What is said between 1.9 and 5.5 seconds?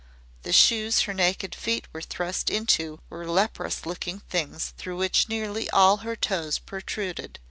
were thrust into were leprous looking things through which